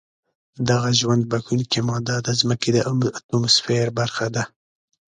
[0.69, 2.77] دغه ژوند بښونکې ماده د ځمکې د
[3.17, 4.43] اتموسفیر برخه ده.